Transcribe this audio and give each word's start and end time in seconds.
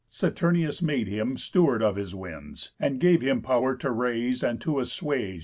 Saturnius 0.09 0.81
made 0.81 1.07
him 1.07 1.37
Steward 1.37 1.83
of 1.83 1.95
his 1.95 2.15
Winds, 2.15 2.71
And 2.79 2.99
gave 2.99 3.21
him 3.21 3.43
pow'r 3.43 3.75
to 3.75 3.91
raise 3.91 4.41
and 4.41 4.59
to 4.61 4.79
assuage. 4.79 5.39